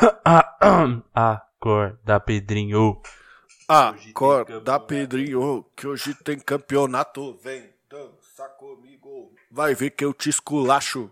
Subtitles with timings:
[1.14, 3.00] Acorda, Pedrinho.
[3.68, 7.38] Acorda, Pedrinho, que hoje tem campeonato.
[7.42, 9.32] Vem dança comigo.
[9.50, 11.10] Vai ver que eu te esculacho.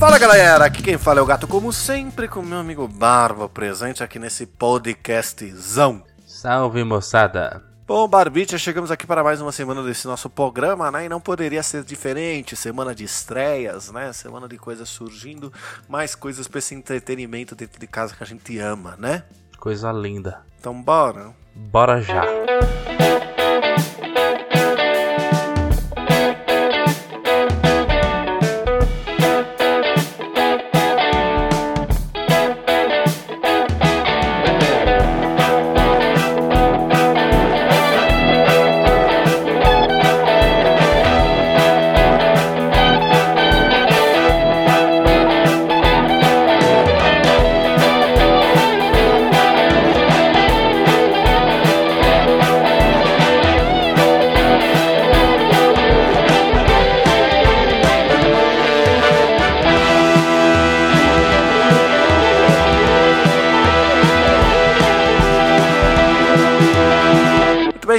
[0.00, 4.02] Fala galera, aqui quem fala é o Gato, como sempre, com meu amigo Barba presente
[4.02, 6.02] aqui nesse podcastzão.
[6.26, 7.62] Salve, moçada.
[7.86, 11.04] Bom, Barbicha, chegamos aqui para mais uma semana desse nosso programa, né?
[11.04, 12.56] E não poderia ser diferente.
[12.56, 14.10] Semana de estreias, né?
[14.14, 15.52] Semana de coisas surgindo,
[15.86, 19.24] mais coisas para esse entretenimento dentro de casa que a gente ama, né?
[19.58, 20.40] Coisa linda.
[20.58, 21.28] Então, bora.
[21.54, 22.24] Bora já.
[22.24, 23.19] Muito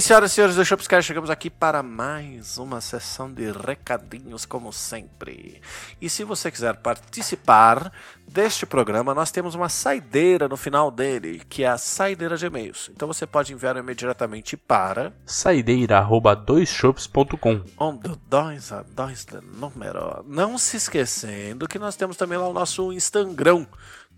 [0.02, 4.74] bem, senhoras e senhores do Shopscare, chegamos aqui para mais uma sessão de recadinhos, como
[4.74, 5.62] sempre.
[6.02, 7.92] E se você quiser participar
[8.28, 12.90] deste programa, nós temos uma saideira no final dele, que é a saideira de e-mails.
[12.92, 17.62] Então você pode enviar um e-mail diretamente para Saideira arroba doisshops.com.
[17.80, 20.26] um do 2 a 2 de número.
[20.28, 23.68] Não se esquecendo que nós temos também lá o nosso Instagram,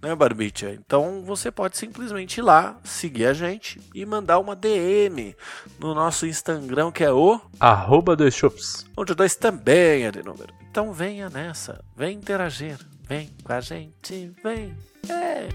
[0.03, 0.69] né, Barbicha?
[0.71, 5.35] Então você pode simplesmente ir lá, seguir a gente e mandar uma DM
[5.79, 8.85] no nosso Instagram, que é o Arroba doisshops.
[8.97, 10.53] onde o 2 também é de número.
[10.69, 12.77] Então venha nessa, vem interagir,
[13.07, 14.77] vem com a gente, vem.
[15.09, 15.47] É.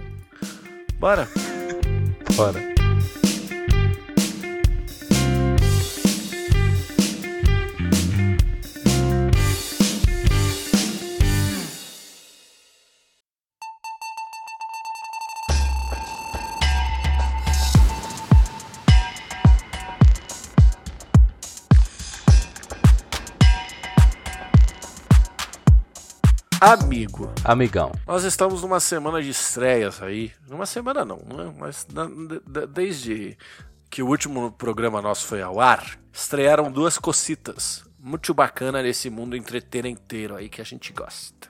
[0.99, 1.29] Bora.
[2.35, 2.78] Bora.
[26.61, 27.93] Amigo, Amigão.
[28.05, 30.33] Nós estamos numa semana de estreias aí.
[30.49, 31.55] Numa semana não, né?
[31.57, 31.87] Mas
[32.71, 33.39] desde
[33.89, 39.37] que o último programa nosso foi ao ar, estrearam duas cocitas muito bacana nesse mundo
[39.37, 41.49] entretenenteiro aí que a gente gosta,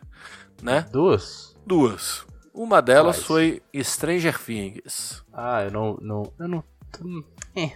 [0.62, 0.86] né?
[0.92, 1.56] Duas?
[1.66, 2.26] Duas.
[2.52, 5.24] Uma delas foi Stranger Things.
[5.32, 5.98] Ah, eu não.
[6.02, 6.64] não eu não.
[7.02, 7.24] hum,
[7.56, 7.72] É.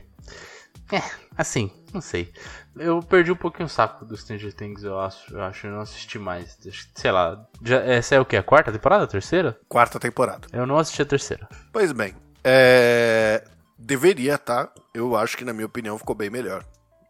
[0.94, 1.02] É,
[1.38, 2.30] assim, não sei.
[2.76, 5.34] Eu perdi um pouquinho o saco do Stranger Things, eu acho.
[5.34, 6.54] Eu acho eu não assisti mais.
[6.56, 7.46] Que, Sei lá.
[7.62, 8.36] Já, essa é o que?
[8.36, 9.04] A quarta temporada?
[9.04, 9.58] A terceira?
[9.68, 10.48] Quarta temporada.
[10.52, 11.48] Eu não assisti a terceira.
[11.72, 13.44] Pois bem, é...
[13.78, 14.72] deveria, tá?
[14.94, 16.64] Eu acho que na minha opinião ficou bem melhor.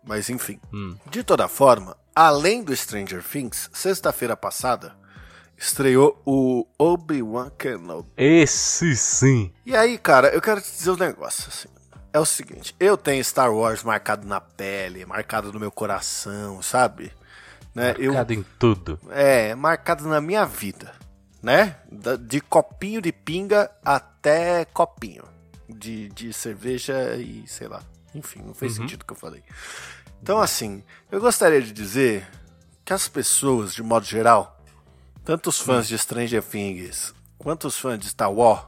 [0.05, 0.61] Mas enfim.
[0.73, 0.97] Hum.
[1.11, 4.97] De toda forma, além do Stranger Things, sexta-feira passada
[5.57, 8.11] estreou o Obi-Wan Kenobi.
[8.17, 9.53] Esse sim.
[9.65, 11.69] E aí, cara, eu quero te dizer um negócio assim.
[12.13, 17.11] É o seguinte, eu tenho Star Wars marcado na pele, marcado no meu coração, sabe?
[17.75, 17.95] Né?
[17.99, 19.01] Eu, Marcado em tudo.
[19.11, 20.95] é, marcado na minha vida,
[21.43, 21.77] né?
[22.21, 25.25] De copinho de pinga até copinho
[25.67, 27.83] de, de cerveja e sei lá.
[28.15, 29.43] Enfim, não fez sentido o que eu falei.
[30.23, 32.29] Então, assim, eu gostaria de dizer
[32.85, 34.61] que as pessoas, de modo geral,
[35.25, 38.67] tanto os fãs de Stranger Things quanto os fãs de Star Wars,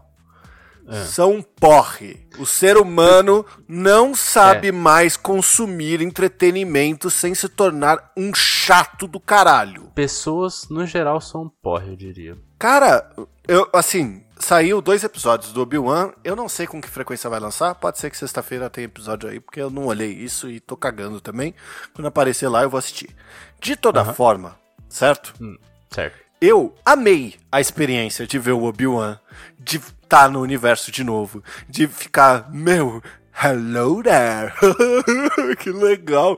[1.07, 2.27] são um porre.
[2.39, 9.91] O ser humano não sabe mais consumir entretenimento sem se tornar um chato do caralho.
[9.95, 12.37] Pessoas, no geral, são porre, eu diria.
[12.59, 13.11] Cara,
[13.47, 16.13] eu, assim, saiu dois episódios do Obi-Wan.
[16.23, 17.75] Eu não sei com que frequência vai lançar.
[17.75, 21.21] Pode ser que sexta-feira tenha episódio aí, porque eu não olhei isso e tô cagando
[21.21, 21.55] também.
[21.95, 23.15] Quando aparecer lá, eu vou assistir.
[23.61, 24.57] De toda forma,
[24.89, 25.35] certo?
[25.41, 25.57] Hum,
[25.91, 26.24] certo.
[26.47, 29.19] Eu amei a experiência de ver o Obi-Wan,
[29.59, 33.03] de estar no universo de novo, de ficar, meu,
[33.43, 34.53] hello there,
[35.59, 36.37] que legal,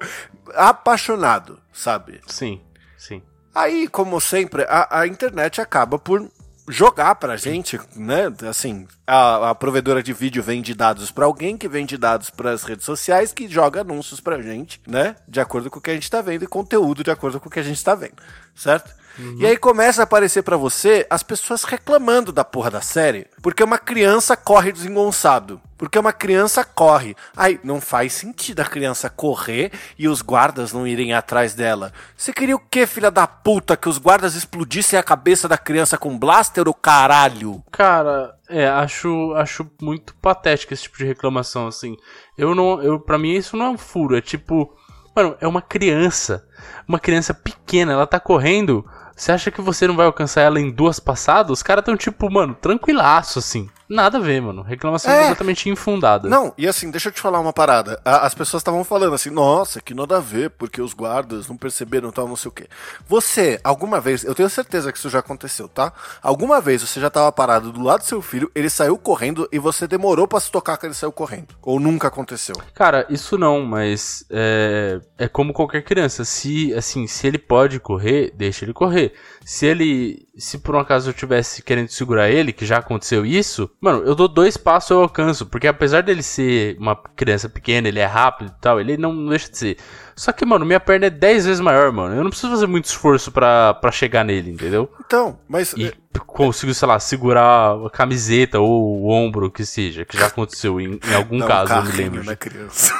[0.54, 2.20] apaixonado, sabe?
[2.28, 2.60] Sim,
[2.96, 3.20] sim.
[3.52, 6.30] Aí, como sempre, a, a internet acaba por
[6.68, 8.32] jogar pra gente, né?
[8.48, 12.84] Assim, a, a provedora de vídeo vende dados pra alguém que vende dados pras redes
[12.84, 15.16] sociais que joga anúncios pra gente, né?
[15.26, 17.50] De acordo com o que a gente tá vendo e conteúdo de acordo com o
[17.50, 18.22] que a gente tá vendo,
[18.54, 18.94] certo?
[19.18, 19.36] Uhum.
[19.38, 23.62] E aí começa a aparecer para você as pessoas reclamando da porra da série, porque
[23.62, 25.60] uma criança corre desengonçado.
[25.78, 27.14] Porque uma criança corre.
[27.36, 31.92] Aí, não faz sentido a criança correr e os guardas não irem atrás dela.
[32.16, 33.76] Você queria o quê, filha da puta?
[33.76, 37.62] Que os guardas explodissem a cabeça da criança com blaster ou caralho?
[37.70, 41.96] Cara, é, acho, acho muito patético esse tipo de reclamação, assim.
[42.38, 42.82] Eu não.
[42.82, 44.16] Eu, pra mim, isso não é um furo.
[44.16, 44.74] É tipo.
[45.14, 46.46] Mano, é uma criança.
[46.88, 48.84] Uma criança pequena, ela tá correndo.
[49.16, 51.50] Você acha que você não vai alcançar ela em duas passadas?
[51.50, 53.70] Os caras tão tipo, mano, tranquilaço, assim.
[53.88, 54.62] Nada a ver, mano.
[54.62, 55.20] Reclamação é.
[55.20, 56.28] completamente infundada.
[56.28, 58.00] Não, e assim, deixa eu te falar uma parada.
[58.04, 62.10] As pessoas estavam falando assim, nossa, que nada a ver, porque os guardas não perceberam
[62.10, 62.66] tal, não sei o quê.
[63.06, 65.92] Você, alguma vez, eu tenho certeza que isso já aconteceu, tá?
[66.22, 69.58] Alguma vez você já tava parado do lado do seu filho, ele saiu correndo e
[69.58, 71.54] você demorou para se tocar que ele saiu correndo.
[71.62, 72.56] Ou nunca aconteceu?
[72.74, 76.24] Cara, isso não, mas é, é como qualquer criança.
[76.24, 79.14] Se, assim, se ele pode correr, deixa ele correr.
[79.46, 83.70] Se ele, se por um acaso eu tivesse querendo segurar ele, que já aconteceu isso,
[83.80, 85.46] Mano, eu dou dois passos eu alcanço.
[85.46, 89.48] Porque apesar dele ser uma criança pequena, ele é rápido e tal, ele não deixa
[89.48, 89.76] de ser.
[90.16, 92.16] Só que, mano, minha perna é 10 vezes maior, mano.
[92.16, 94.90] Eu não preciso fazer muito esforço para chegar nele, entendeu?
[95.06, 95.74] Então, mas.
[95.74, 95.92] E é
[96.26, 100.98] consigo, sei lá, segurar a camiseta ou o ombro, que seja, que já aconteceu em,
[101.06, 102.24] em algum não, caso, eu me lembro.
[102.24, 102.92] Né, criança?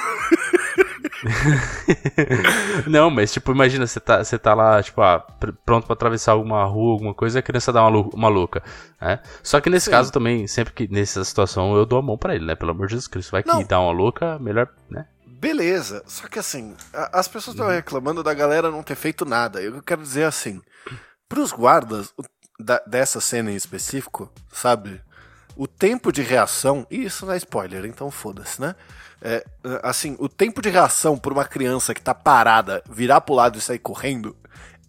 [2.87, 5.21] não, mas tipo, imagina, você tá, você tá lá, tipo, ah,
[5.65, 8.63] pronto para atravessar alguma rua, alguma coisa, e a criança dá uma, uma louca,
[9.01, 9.21] né?
[9.43, 9.91] Só que nesse Sim.
[9.93, 12.55] caso também, sempre que nessa situação, eu dou a mão para ele, né?
[12.55, 13.31] Pelo amor de Jesus Cristo.
[13.31, 13.63] Vai que não.
[13.65, 15.07] dá uma louca, melhor, né?
[15.27, 17.75] Beleza, só que assim, a, as pessoas estão uhum.
[17.75, 19.61] reclamando da galera não ter feito nada.
[19.61, 20.61] Eu quero dizer assim,
[21.29, 22.23] pros guardas o,
[22.59, 25.01] da, dessa cena em específico, sabe?
[25.57, 28.75] O tempo de reação, e isso não é spoiler, então foda-se, né?
[29.23, 29.45] É,
[29.83, 33.63] assim, o tempo de reação por uma criança que tá parada virar pro lado e
[33.63, 34.37] sair correndo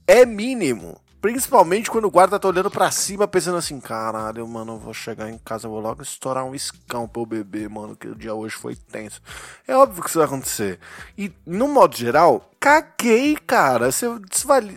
[0.05, 0.99] é mínimo.
[1.21, 5.29] Principalmente quando o guarda tá olhando para cima, pensando assim: caralho, mano, eu vou chegar
[5.29, 8.55] em casa, eu vou logo estourar um escão pro bebê, mano, que o dia hoje
[8.55, 9.21] foi tenso.
[9.67, 10.79] É óbvio que isso vai acontecer.
[11.17, 13.91] E, no modo geral, caguei, cara.
[13.91, 14.07] Você,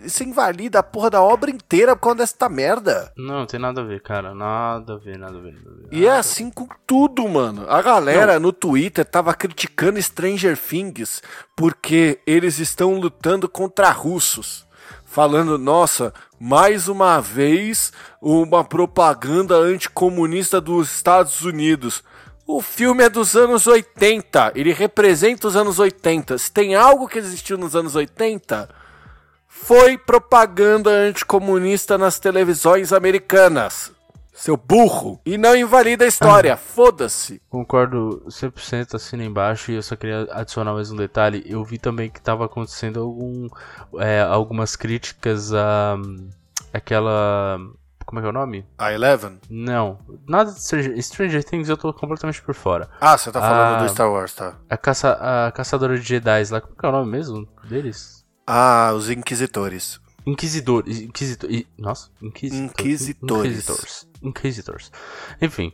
[0.03, 3.11] você invalida a porra da obra inteira por causa dessa merda.
[3.15, 4.33] Não, tem nada a ver, cara.
[4.33, 5.53] Nada a ver, nada a ver.
[5.53, 5.95] Nada a ver.
[5.95, 7.69] E é assim com tudo, mano.
[7.69, 8.47] A galera Não.
[8.47, 11.21] no Twitter tava criticando Stranger Things
[11.55, 14.65] porque eles estão lutando contra russos
[15.11, 17.91] falando, nossa, mais uma vez
[18.21, 22.01] uma propaganda anticomunista dos Estados Unidos.
[22.47, 26.37] O filme é dos anos 80, ele representa os anos 80.
[26.37, 28.69] Se tem algo que existiu nos anos 80,
[29.49, 33.91] foi propaganda anticomunista nas televisões americanas
[34.31, 37.41] seu burro, e não invalida a história, foda-se.
[37.49, 41.43] Concordo 100% assim embaixo e eu só queria adicionar mais um detalhe.
[41.45, 43.47] Eu vi também que estava acontecendo algum,
[43.99, 45.97] é, algumas críticas a
[46.73, 47.59] aquela
[48.05, 48.65] como é que é o nome?
[48.77, 49.39] A Eleven?
[49.49, 49.99] Não.
[50.27, 52.89] Nada de Stranger, Stranger Things eu tô completamente por fora.
[52.99, 54.57] Ah, você tá falando a, do Star Wars, tá?
[54.69, 58.25] A, caça, a caçadora de Jedi lá, como é, é o nome mesmo deles?
[58.45, 60.01] Ah, os Inquisitores.
[60.25, 63.51] Inquisidor, Inquisitor, nossa, Inquisitor, Inquisitores.
[63.51, 64.10] Inquisitors.
[64.21, 64.91] Inquisitors.
[65.41, 65.73] Enfim,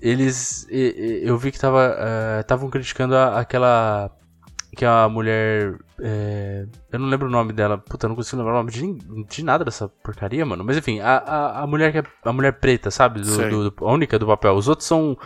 [0.00, 1.96] eles, eu vi que tava,
[2.40, 4.10] estavam uh, criticando a, aquela
[4.74, 8.54] que a mulher, é, eu não lembro o nome dela, puta, eu não consigo lembrar
[8.54, 8.92] o nome de,
[9.28, 10.64] de nada dessa porcaria, mano.
[10.64, 13.86] Mas enfim, a, a, a mulher que é a mulher preta, sabe, do, do, do,
[13.86, 14.54] a única do papel.
[14.54, 15.16] Os outros são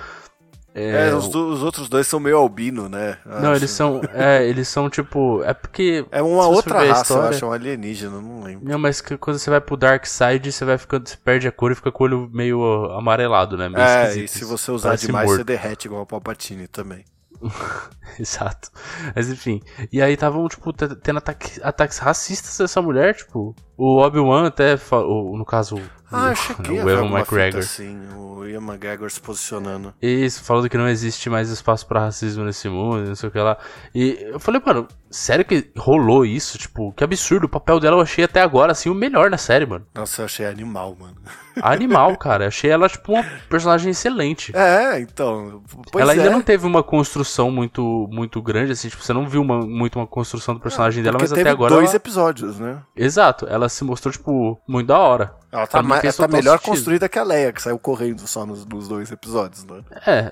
[0.74, 3.18] é, é os, do, os, outros dois são meio albino, né?
[3.24, 4.00] Não, eles são.
[4.12, 5.42] É, eles são tipo.
[5.42, 6.06] É porque.
[6.10, 8.68] É uma outra raça, história, eu acho, é um alienígena, não lembro.
[8.68, 11.08] Não, mas quando você vai pro Dark Side, você vai ficando.
[11.08, 13.68] Você perde a cor e fica com o olho meio amarelado, né?
[13.68, 15.38] Meio é, e se você usar demais, morto.
[15.38, 17.04] você derrete igual o Palpatine também.
[18.18, 18.70] Exato.
[19.14, 19.60] Mas enfim.
[19.92, 23.54] E aí estavam, tipo, tendo ataque, ataques racistas dessa mulher, tipo.
[23.76, 25.76] O Obi-Wan até, no caso,
[26.10, 27.60] ah, eu cheguei o Evan McGregor.
[27.60, 29.94] Assim, o Ian McGregor se posicionando.
[30.00, 33.38] Isso, falando que não existe mais espaço para racismo nesse mundo, não sei o que
[33.38, 33.56] lá.
[33.94, 36.58] E eu falei, mano, sério que rolou isso?
[36.58, 37.44] Tipo, que absurdo.
[37.44, 39.86] O papel dela eu achei até agora, assim, o melhor na série, mano.
[39.94, 41.16] Nossa, eu achei animal, mano.
[41.60, 42.44] Animal, cara.
[42.44, 44.56] Eu achei ela, tipo, uma personagem excelente.
[44.56, 45.60] É, então.
[45.96, 46.30] ela ainda é.
[46.30, 50.06] não teve uma construção muito, muito grande, assim, tipo, você não viu uma, muito uma
[50.06, 51.74] construção do personagem é, dela, mas até agora.
[51.74, 51.96] dois ela...
[51.96, 52.78] episódios, né?
[52.94, 53.46] Exato.
[53.48, 55.34] Ela se mostrou, tipo, muito da hora.
[55.50, 56.74] Ela tá, ela tá melhor sentido.
[56.74, 59.80] construída que a Leia, que saiu correndo só nos, nos dois episódios, né?
[60.06, 60.30] É.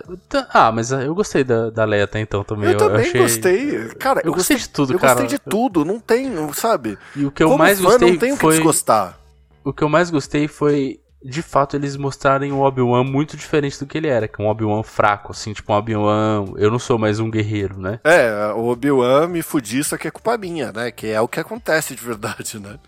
[0.53, 2.67] Ah, mas eu gostei da, da Leia até então também.
[2.67, 3.21] Eu, eu também achei...
[3.21, 3.89] gostei.
[3.99, 5.21] Cara, eu, eu gostei, gostei, de tudo, eu cara.
[5.21, 6.99] Eu gostei de tudo, não tem, sabe?
[7.15, 8.53] E o que eu Como mais fã, gostei não tem o foi...
[8.53, 9.19] que desgostar.
[9.65, 13.87] O que eu mais gostei foi de fato, eles mostrarem o Obi-Wan muito diferente do
[13.87, 16.99] que ele era, que é um Obi-Wan fraco, assim, tipo um Obi-Wan, eu não sou
[16.99, 17.99] mais um guerreiro, né?
[18.05, 20.93] É, o Obi-Wan me fudi, isso aqui é culpa minha, né?
[20.93, 22.79] Que é o que acontece de verdade, né?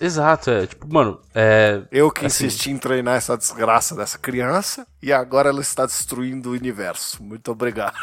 [0.00, 1.82] Exato, é, tipo, mano, é...
[1.92, 2.46] Eu que assim...
[2.46, 7.22] insisti em treinar essa desgraça dessa criança, e agora ela está destruindo o universo.
[7.22, 7.94] Muito obrigado.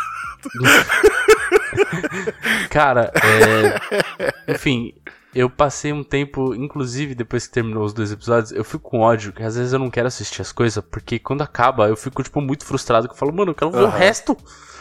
[2.69, 4.53] Cara, é...
[4.53, 4.93] Enfim,
[5.35, 9.33] eu passei um tempo, inclusive depois que terminou os dois episódios, eu fico com ódio,
[9.33, 12.39] que às vezes eu não quero assistir as coisas, porque quando acaba eu fico, tipo,
[12.39, 13.87] muito frustrado, que eu falo, mano, eu quero ver uhum.
[13.87, 14.37] o resto.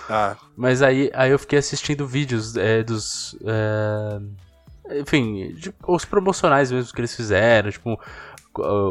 [0.08, 0.37] Ah.
[0.56, 3.37] Mas aí, aí eu fiquei assistindo vídeos é, dos.
[3.44, 7.99] É, enfim, de, os promocionais mesmo que eles fizeram, tipo,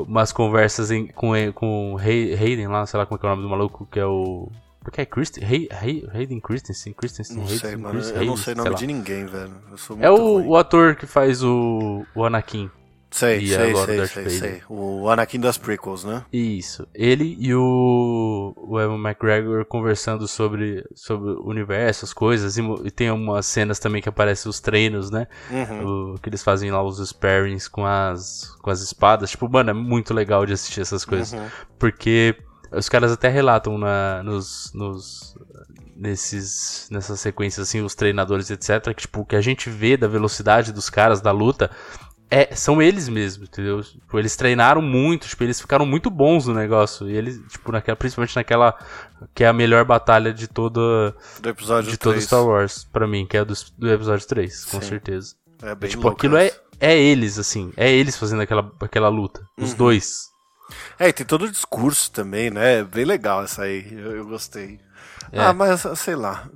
[0.05, 3.49] umas conversas em, com, com Hayden lá, sei lá como é, é o nome do
[3.49, 4.51] maluco, que é o.
[4.83, 5.39] Porque é Christ...
[5.41, 5.67] Hay...
[5.71, 6.07] Hay...
[6.13, 6.93] Hayden Christensen?
[6.93, 7.37] Christensen?
[7.37, 7.99] Não Hayden, sei, mano.
[7.99, 8.15] Christ...
[8.15, 9.53] eu não sei o nome de ninguém, velho.
[9.99, 12.69] é o, o, ator que faz o, o Anakin.
[13.13, 16.25] Sei, sei, agora sei, sei, sei, O Anakin das prequels, né?
[16.33, 16.87] Isso.
[16.95, 22.57] Ele e o, o Evan McGregor conversando sobre, sobre o universo, as coisas.
[22.57, 25.27] E, e tem umas cenas também que aparecem os treinos, né?
[25.51, 26.13] Uhum.
[26.13, 29.29] O, que eles fazem lá os sparings com as, com as espadas.
[29.29, 31.33] Tipo, mano, é muito legal de assistir essas coisas.
[31.33, 31.47] Uhum.
[31.77, 32.35] Porque
[32.75, 35.35] os caras até relatam na, nos, nos
[35.95, 40.73] nesses nessas sequências assim, os treinadores etc, que tipo que a gente vê da velocidade
[40.73, 41.69] dos caras da luta
[42.33, 43.83] é, são eles mesmos, entendeu?
[43.83, 47.07] Tipo, eles treinaram muito, tipo, eles ficaram muito bons no negócio.
[47.07, 48.75] E eles, tipo, naquela, principalmente naquela
[49.35, 51.99] que é a melhor batalha de toda do episódio de 3.
[51.99, 54.87] todo Star Wars, para mim, que é do, do episódio 3, com Sim.
[54.87, 55.35] certeza.
[55.61, 59.71] É bem tipo, aquilo é, é eles assim, é eles fazendo aquela aquela luta, os
[59.71, 59.77] uhum.
[59.77, 60.32] dois.
[61.03, 62.81] É, e tem todo o discurso também, né?
[62.81, 64.79] Bem legal essa aí, eu, eu gostei.
[65.33, 65.39] É.
[65.41, 66.47] Ah, mas sei lá,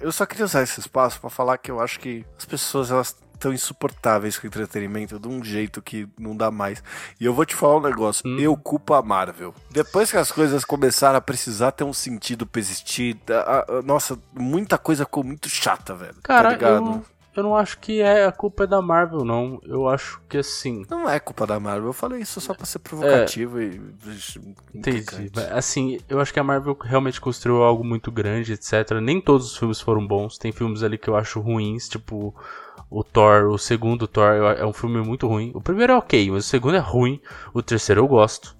[0.00, 3.16] eu só queria usar esse espaço para falar que eu acho que as pessoas elas
[3.40, 6.80] tão insuportáveis com entretenimento de um jeito que não dá mais.
[7.20, 8.38] E eu vou te falar um negócio, hum.
[8.38, 9.52] eu culpo a Marvel.
[9.72, 14.16] Depois que as coisas começaram a precisar ter um sentido pra existir, a, a, nossa,
[14.32, 16.14] muita coisa ficou muito chata, velho.
[16.14, 17.04] Tá Cara, tá eu,
[17.36, 19.60] eu não acho que é a culpa é da Marvel, não.
[19.64, 20.86] Eu acho que assim.
[20.88, 21.88] Não é culpa da Marvel.
[21.90, 23.64] Eu falei isso só pra ser provocativo é...
[23.64, 23.80] e.
[24.74, 25.30] Entendi.
[25.50, 28.92] Assim, eu acho que a Marvel realmente construiu algo muito grande, etc.
[29.02, 30.38] Nem todos os filmes foram bons.
[30.38, 32.34] Tem filmes ali que eu acho ruins, tipo.
[32.88, 35.50] O Thor, o segundo Thor é um filme muito ruim.
[35.54, 37.20] O primeiro é ok, mas o segundo é ruim.
[37.52, 38.56] O terceiro eu gosto.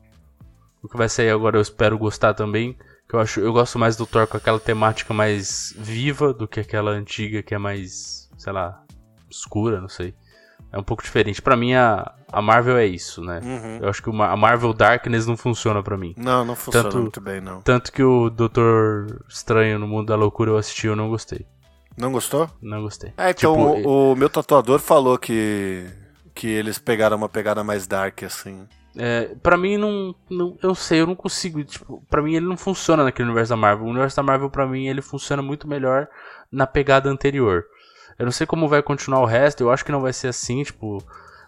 [0.83, 2.76] O que vai sair agora eu espero gostar também.
[3.09, 6.59] Que eu acho, eu gosto mais do Thor com aquela temática mais viva do que
[6.59, 8.82] aquela antiga que é mais sei lá,
[9.30, 10.14] escura, não sei.
[10.72, 11.40] É um pouco diferente.
[11.40, 13.40] para mim, a, a Marvel é isso, né?
[13.42, 13.78] Uhum.
[13.82, 16.14] Eu acho que a Marvel Darkness não funciona para mim.
[16.16, 17.62] Não, não funciona tanto, muito bem, não.
[17.62, 21.46] Tanto que o Doutor Estranho no Mundo da Loucura eu assisti e eu não gostei.
[21.96, 22.50] Não gostou?
[22.60, 23.12] Não gostei.
[23.16, 25.86] É, então tipo, o, o, meu tatuador falou que,
[26.34, 28.68] que eles pegaram uma pegada mais dark, assim.
[28.98, 30.58] É, pra mim não, não.
[30.62, 31.62] Eu sei, eu não consigo.
[31.64, 33.86] Tipo, pra mim ele não funciona naquele universo da Marvel.
[33.86, 36.08] O universo da Marvel, pra mim, ele funciona muito melhor
[36.50, 37.64] na pegada anterior.
[38.18, 40.62] Eu não sei como vai continuar o resto, eu acho que não vai ser assim,
[40.62, 41.02] tipo.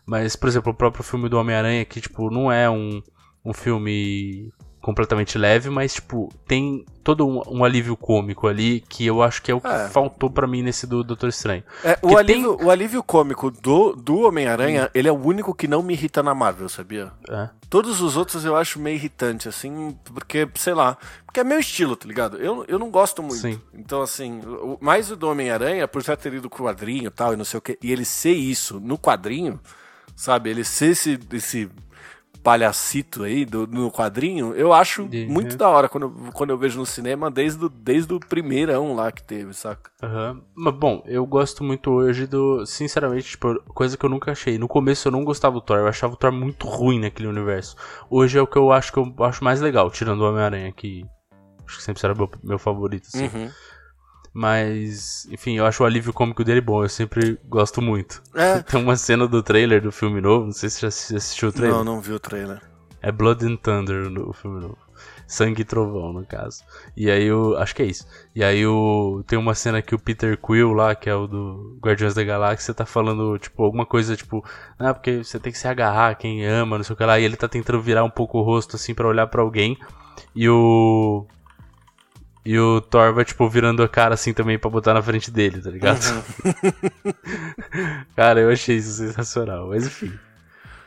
[0.05, 3.03] Mas, por exemplo, o próprio filme do Homem-Aranha, que, tipo, não é um,
[3.45, 4.53] um filme
[4.89, 9.51] completamente leve, mas, tipo, tem todo um, um, alívio cômico ali que eu acho que
[9.51, 9.87] é o que é.
[9.89, 11.63] faltou para mim nesse do Doutor Estranho.
[11.85, 12.67] É, o, alívio, tem...
[12.67, 14.91] o alívio cômico do, do Homem-Aranha, hum.
[14.95, 17.13] ele é o único que não me irrita na Marvel, sabia?
[17.29, 17.51] É.
[17.69, 21.95] Todos os outros eu acho meio irritante, assim, porque, sei lá, porque é meu estilo,
[21.95, 22.39] tá ligado?
[22.39, 23.43] Eu, eu não gosto muito.
[23.43, 23.61] Sim.
[23.75, 24.41] Então, assim,
[24.81, 27.45] mais o do Homem-Aranha, por já ter ido com o quadrinho e tal, e não
[27.45, 29.61] sei o quê, e ele ser isso no quadrinho,
[30.17, 30.49] sabe?
[30.49, 31.71] Ele ser esse, esse
[32.43, 35.27] palhacito aí do, no quadrinho, eu acho uhum.
[35.29, 39.11] muito da hora quando, quando eu vejo no cinema, desde, o, desde o primeirão lá
[39.13, 39.91] que teve, saca?
[40.03, 40.43] Uhum.
[40.55, 42.65] Mas, bom, eu gosto muito hoje do.
[42.65, 44.59] Sinceramente, tipo, coisa que eu nunca achei.
[44.59, 47.77] No começo eu não gostava do Thor, eu achava o Thor muito ruim naquele universo.
[48.09, 51.05] Hoje é o que eu acho que eu acho mais legal, tirando o Homem-Aranha, que
[51.67, 53.25] acho que sempre será meu, meu favorito, assim.
[53.25, 53.51] Uhum.
[54.39, 58.23] Mas, enfim, eu acho o alívio cômico dele bom, eu sempre gosto muito.
[58.33, 58.63] É.
[58.63, 61.53] Tem uma cena do trailer do filme novo, não sei se você já assistiu o
[61.53, 61.77] trailer.
[61.77, 62.63] Não, não vi o trailer.
[63.03, 64.79] É Blood and Thunder no filme novo.
[65.27, 66.63] Sangue e Trovão, no caso.
[66.97, 67.57] E aí o.
[67.57, 68.07] Acho que é isso.
[68.33, 69.25] E aí o.
[69.27, 72.73] Tem uma cena que o Peter Quill lá, que é o do Guardiões da Galáxia,
[72.73, 74.45] tá falando, tipo, alguma coisa, tipo,
[74.79, 77.19] ah, porque você tem que se agarrar quem ama, não sei o que lá.
[77.19, 79.77] E ele tá tentando virar um pouco o rosto assim para olhar para alguém.
[80.33, 81.27] E o.
[82.49, 85.61] E o Thor vai, tipo, virando a cara assim também pra botar na frente dele,
[85.61, 86.03] tá ligado?
[86.03, 87.13] Uhum.
[88.17, 89.69] cara, eu achei isso sensacional.
[89.69, 90.19] Mas enfim.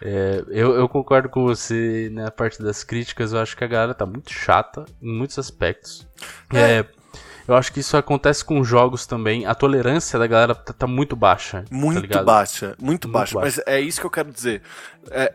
[0.02, 3.32] É, eu, eu, concordo com você na parte das críticas.
[3.32, 6.08] Eu acho que a galera tá muito chata em muitos aspectos.
[6.52, 6.80] É.
[6.80, 6.86] É,
[7.48, 9.46] eu acho que isso acontece com jogos também.
[9.46, 11.62] A tolerância da galera tá, tá muito baixa.
[11.62, 13.40] Tá muito tá baixa, muito, muito baixa.
[13.40, 14.64] Mas é isso que eu quero dizer.
[15.12, 15.32] É,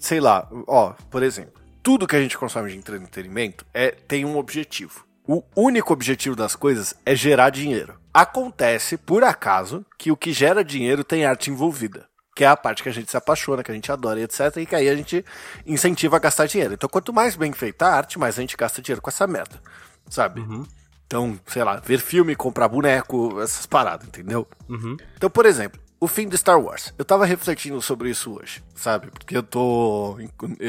[0.00, 4.36] sei lá, ó, por exemplo tudo que a gente consome de entretenimento é, tem um
[4.36, 5.07] objetivo.
[5.30, 8.00] O único objetivo das coisas é gerar dinheiro.
[8.14, 12.08] Acontece, por acaso, que o que gera dinheiro tem arte envolvida.
[12.34, 14.56] Que é a parte que a gente se apaixona, que a gente adora, etc.
[14.56, 15.22] E que aí a gente
[15.66, 16.72] incentiva a gastar dinheiro.
[16.72, 19.60] Então, quanto mais bem feita a arte, mais a gente gasta dinheiro com essa merda.
[20.08, 20.40] Sabe?
[20.40, 20.64] Uhum.
[21.06, 24.48] Então, sei lá, ver filme, comprar boneco, essas paradas, entendeu?
[24.66, 24.96] Uhum.
[25.14, 26.92] Então, por exemplo, o fim de Star Wars.
[26.96, 29.08] Eu tava refletindo sobre isso hoje, sabe?
[29.10, 30.16] Porque eu tô.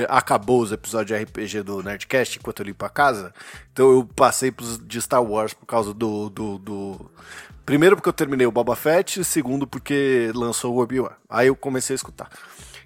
[0.07, 3.33] Acabou os episódios de RPG do Nerdcast enquanto eu limpo a casa.
[3.71, 6.29] Então eu passei pros de Star Wars por causa do.
[6.29, 7.11] do, do...
[7.65, 11.11] Primeiro porque eu terminei o Boba Fett, segundo porque lançou o Obi-Wan.
[11.29, 12.29] Aí eu comecei a escutar.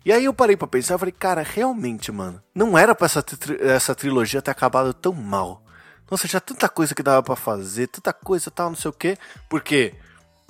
[0.06, 3.24] E aí eu parei pra pensar e falei, cara, realmente, mano, não era pra essa,
[3.24, 5.64] tri essa trilogia ter acabado tão mal.
[6.12, 9.18] Nossa, tinha tanta coisa que dava para fazer, tanta coisa tal, não sei o quê.
[9.48, 9.96] Por quê?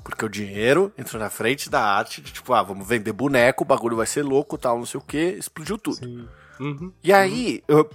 [0.03, 3.67] Porque o dinheiro entrou na frente da arte de tipo, ah, vamos vender boneco, o
[3.67, 6.29] bagulho vai ser louco, tal, não sei o que, explodiu tudo.
[6.59, 6.91] Uhum.
[7.03, 7.89] E aí, eu,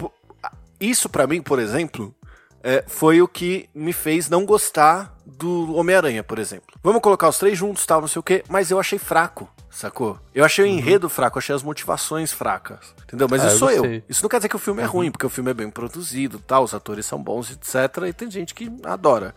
[0.81, 2.15] isso para mim, por exemplo,
[2.63, 6.79] é, foi o que me fez não gostar do Homem-Aranha, por exemplo.
[6.83, 10.19] Vamos colocar os três juntos, tal, não sei o que, mas eu achei fraco, sacou?
[10.35, 10.75] Eu achei o uhum.
[10.75, 13.29] enredo fraco, achei as motivações fracas, entendeu?
[13.31, 14.03] Mas ah, isso sou eu.
[14.09, 14.93] Isso não quer dizer que o filme é uhum.
[14.93, 18.05] ruim, porque o filme é bem produzido, tal, os atores são bons, etc.
[18.09, 19.35] E tem gente que adora.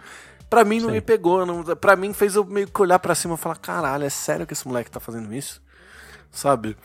[0.51, 0.95] Pra mim não Sim.
[0.95, 4.03] me pegou, não, pra mim fez eu meio que olhar pra cima e falar, caralho,
[4.03, 5.61] é sério que esse moleque tá fazendo isso?
[6.29, 6.75] Sabe?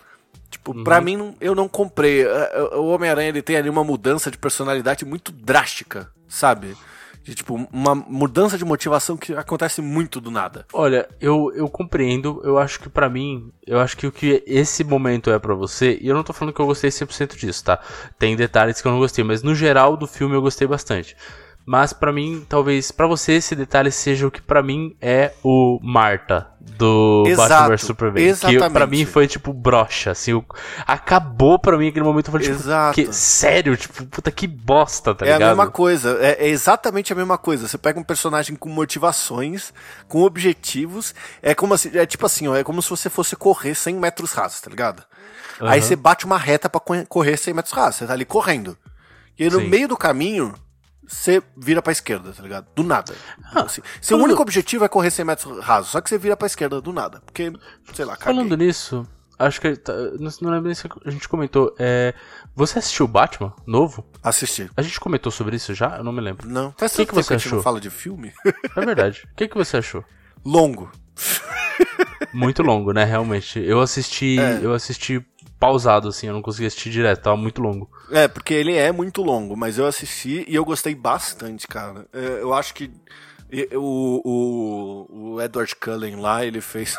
[0.48, 0.84] Tipo, uhum.
[0.84, 2.24] pra mim eu não comprei.
[2.24, 6.76] É, é, o Homem-Aranha ele tem ali uma mudança de personalidade muito drástica, sabe?
[7.24, 10.64] De, tipo, uma mudança de motivação que acontece muito do nada.
[10.72, 14.84] Olha, eu, eu compreendo, eu acho que para mim, eu acho que o que esse
[14.84, 17.80] momento é para você, e eu não tô falando que eu gostei 100% disso, tá?
[18.16, 21.16] Tem detalhes que eu não gostei, mas no geral do filme eu gostei bastante.
[21.66, 25.80] Mas para mim, talvez para você esse detalhe seja o que para mim é o
[25.82, 28.24] Marta do Exato, Batman vs Superman.
[28.24, 28.62] Exatamente.
[28.62, 30.44] Que pra mim foi tipo brocha, assim, o...
[30.86, 32.94] acabou pra mim aquele momento, eu falei, tipo, Exato.
[32.94, 35.40] que, sério, tipo, puta que bosta, tá é ligado?
[35.40, 37.66] É a mesma coisa, é, é, exatamente a mesma coisa.
[37.66, 39.72] Você pega um personagem com motivações,
[40.06, 43.74] com objetivos, é como assim, é tipo assim, ó, é como se você fosse correr
[43.74, 45.02] 100 metros rasos, tá ligado?
[45.60, 45.68] Uhum.
[45.68, 48.76] Aí você bate uma reta para correr 100 metros rasos, você tá ali correndo.
[49.38, 49.68] E no Sim.
[49.68, 50.54] meio do caminho,
[51.06, 52.66] você vira pra esquerda, tá ligado?
[52.74, 53.14] Do nada.
[53.52, 56.46] Ah, assim, seu único objetivo é correr 100 metros rasos, só que você vira pra
[56.46, 57.20] esquerda do nada.
[57.24, 57.52] Porque,
[57.94, 58.34] sei lá, caguei.
[58.34, 59.06] Falando nisso,
[59.38, 59.76] acho que.
[59.76, 61.74] Tá, não, não lembro se a gente comentou.
[61.78, 62.14] É,
[62.54, 64.04] você assistiu Batman novo?
[64.22, 64.70] Assisti.
[64.76, 65.96] A gente comentou sobre isso já?
[65.98, 66.48] Eu não me lembro.
[66.48, 66.74] Não.
[66.76, 67.56] Faz que, que você achou?
[67.56, 68.32] não fala de filme?
[68.76, 69.28] É verdade.
[69.32, 70.04] O que, que você achou?
[70.44, 70.90] Longo.
[72.32, 73.04] Muito longo, né?
[73.04, 73.58] Realmente.
[73.58, 74.38] Eu assisti.
[74.38, 74.60] É.
[74.62, 75.24] Eu assisti
[75.58, 77.90] pausado, assim, eu não consegui assistir direto, tava muito longo.
[78.10, 82.06] É, porque ele é muito longo, mas eu assisti e eu gostei bastante, cara.
[82.12, 82.90] É, eu acho que
[83.74, 86.96] o, o, o Edward Cullen lá, ele fez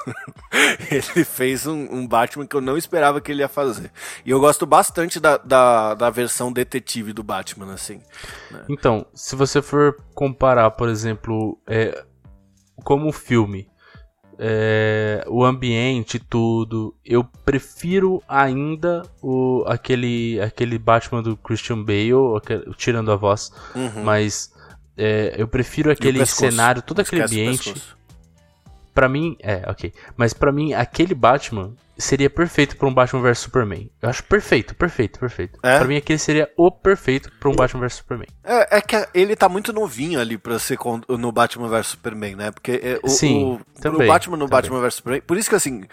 [0.90, 3.92] ele fez um, um, Batman que eu não esperava que ele ia fazer.
[4.26, 8.02] E eu gosto bastante da, da, da versão detetive do Batman, assim.
[8.50, 8.64] Né?
[8.70, 12.04] Então, se você for comparar, por exemplo, é,
[12.84, 13.70] como filme,
[14.40, 16.96] é, o ambiente, tudo.
[17.04, 24.04] Eu prefiro ainda o, aquele, aquele Batman do Christian Bale, aquele, tirando a voz, uhum.
[24.04, 24.54] mas
[24.96, 27.74] é, eu prefiro aquele cenário, todo aquele ambiente.
[28.94, 29.94] Para mim, é, ok.
[30.16, 33.90] Mas para mim, aquele Batman seria perfeito para um Batman vs Superman.
[34.02, 35.60] Eu acho perfeito, perfeito, perfeito.
[35.64, 35.78] É?
[35.78, 38.28] Pra mim, aquele seria o perfeito para um Batman vs Superman.
[38.44, 40.78] É, é, que ele tá muito novinho ali pra ser
[41.10, 42.52] no Batman vs Superman, né?
[42.52, 44.62] Porque é, o, Sim, o, também, o Batman no também.
[44.62, 45.22] Batman vs Superman.
[45.22, 45.84] Por isso que assim,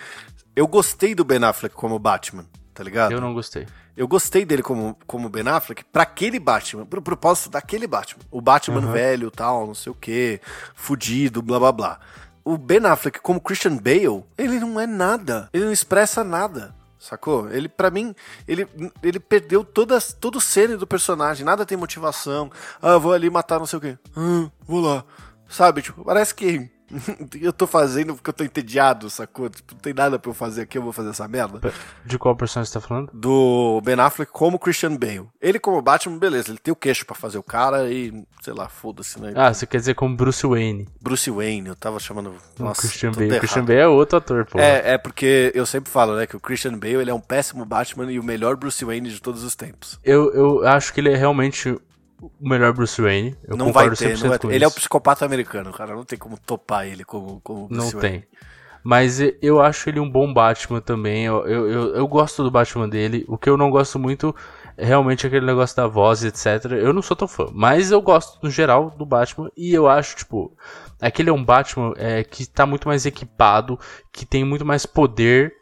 [0.54, 3.12] eu gostei do Ben Affleck como Batman, tá ligado?
[3.12, 3.66] Eu não gostei.
[3.96, 8.24] Eu gostei dele como, como Ben Affleck pra aquele Batman, pro propósito daquele Batman.
[8.30, 8.92] O Batman uhum.
[8.92, 10.40] velho, tal, não sei o que,
[10.74, 12.00] fudido, blá blá blá
[12.44, 15.48] o Ben Affleck como Christian Bale, ele não é nada.
[15.52, 16.74] Ele não expressa nada.
[16.98, 17.50] Sacou?
[17.50, 18.14] Ele, para mim,
[18.46, 18.66] ele,
[19.02, 21.44] ele perdeu toda, todo o ser do personagem.
[21.44, 22.50] Nada tem motivação.
[22.80, 23.98] Ah, vou ali matar não sei o quê.
[24.16, 25.04] Ah, vou lá.
[25.48, 25.82] Sabe?
[25.82, 26.70] Tipo, parece que
[27.40, 29.48] eu tô fazendo porque eu tô entediado, sacou?
[29.48, 31.60] Tipo, não tem nada pra eu fazer aqui, eu vou fazer essa merda.
[32.04, 33.10] De qual personagem você tá falando?
[33.12, 35.28] Do Ben Affleck como Christian Bale.
[35.40, 38.68] Ele como Batman, beleza, ele tem o queixo para fazer o cara e, sei lá,
[38.68, 39.32] foda-se, né?
[39.34, 40.88] Ah, você quer dizer como Bruce Wayne.
[41.00, 42.34] Bruce Wayne, eu tava chamando...
[42.58, 43.26] Nossa, Christian Bale.
[43.26, 43.40] Errado.
[43.40, 44.58] Christian Bale é outro ator, pô.
[44.58, 47.64] É, é porque eu sempre falo, né, que o Christian Bale, ele é um péssimo
[47.64, 49.98] Batman e o melhor Bruce Wayne de todos os tempos.
[50.04, 51.76] Eu, eu acho que ele é realmente
[52.20, 53.36] o melhor Bruce Wayne.
[53.46, 54.52] Eu não vai ter, não vai ter.
[54.52, 55.94] Ele é o psicopata americano, cara.
[55.94, 58.20] Não tem como topar ele como, como Bruce não Wayne.
[58.20, 58.28] tem.
[58.84, 61.24] Mas eu acho ele um bom Batman também.
[61.24, 63.24] Eu, eu, eu, eu, gosto do Batman dele.
[63.26, 64.36] O que eu não gosto muito
[64.76, 66.72] é realmente aquele negócio da voz, etc.
[66.72, 67.48] Eu não sou tão fã.
[67.50, 69.50] Mas eu gosto, no geral, do Batman.
[69.56, 70.54] E eu acho, tipo,
[71.00, 73.78] aquele é um Batman é, que tá muito mais equipado,
[74.12, 75.54] que tem muito mais poder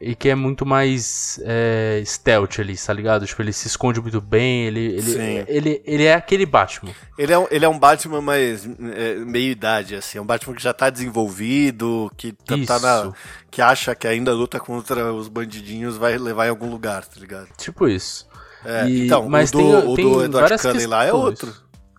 [0.00, 3.26] e que é muito mais é, stealth ali, tá ligado?
[3.26, 6.92] Tipo, ele se esconde muito bem, ele, ele, ele, ele é aquele Batman.
[7.16, 10.54] Ele é um, ele é um Batman mais é, meio idade, assim, é um Batman
[10.54, 13.12] que já tá desenvolvido, que tá, tá na,
[13.50, 17.48] que acha que ainda luta contra os bandidinhos vai levar em algum lugar, tá ligado?
[17.56, 18.26] Tipo isso.
[18.64, 21.54] É, e, então, mas o do, tem, o do Edward Cullen lá é outro.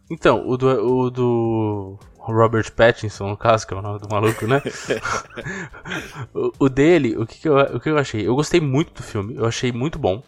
[0.09, 1.99] Então, o do, o do
[2.31, 4.61] Robert Pattinson, no caso, que é o nome do maluco, né?
[6.33, 8.27] o, o, dele, o que, que, eu, o que eu achei?
[8.27, 10.23] Eu gostei muito do filme, eu achei muito bom.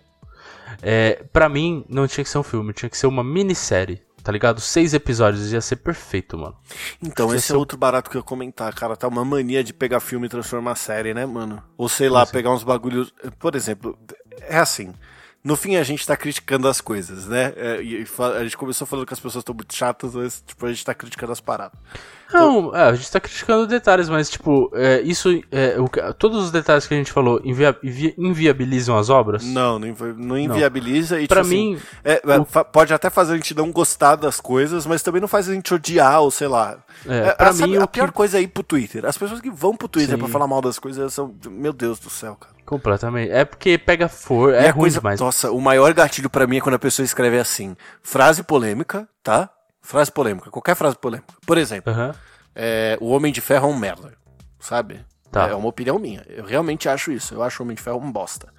[0.81, 4.31] É, pra mim, não tinha que ser um filme, tinha que ser uma minissérie, tá
[4.31, 4.61] ligado?
[4.61, 6.55] Seis episódios ia ser perfeito, mano.
[7.01, 8.95] Então, esse é outro barato que eu ia comentar, cara.
[8.95, 11.63] Tá uma mania de pegar filme e transformar série, né, mano?
[11.77, 13.13] Ou sei lá, pegar uns bagulhos.
[13.39, 13.97] Por exemplo,
[14.41, 14.93] é assim
[15.43, 17.53] no fim a gente tá criticando as coisas, né?
[17.55, 20.69] É, e a gente começou falando que as pessoas estão muito chatas, mas tipo, a
[20.69, 21.79] gente tá criticando as paradas.
[22.33, 22.75] Não, então...
[22.75, 25.29] é, a gente tá criticando detalhes, mas tipo, é, isso.
[25.49, 27.77] É, o, todos os detalhes que a gente falou invia,
[28.17, 29.45] inviabilizam as obras?
[29.45, 31.23] Não, não, não inviabiliza não.
[31.23, 31.75] e Pra tipo, mim.
[31.75, 32.45] Assim, é, é, o...
[32.45, 35.73] Pode até fazer a gente não gostar das coisas, mas também não faz a gente
[35.73, 36.77] odiar, ou sei lá.
[37.05, 38.13] É, pra sabe, mim, a pior que...
[38.13, 39.05] coisa é ir pro Twitter.
[39.05, 41.33] As pessoas que vão pro Twitter pra falar mal das coisas são.
[41.49, 42.56] Meu Deus do céu, cara.
[42.67, 43.31] Completamente.
[43.31, 45.21] É porque pega for, é ruim coisa, demais.
[45.21, 49.49] Nossa, o maior gatilho para mim é quando a pessoa escreve assim, frase polêmica, tá?
[49.81, 51.33] Frase polêmica, qualquer frase polêmica.
[51.45, 51.93] Por exemplo,
[52.53, 54.11] é, o Homem de Ferro é um merda,
[54.59, 54.99] sabe?
[55.31, 55.47] Tá.
[55.47, 56.25] É uma opinião minha.
[56.27, 57.33] Eu realmente acho isso.
[57.33, 58.53] Eu acho o Homem de Ferro um bosta,